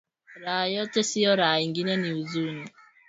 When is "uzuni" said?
2.13-2.69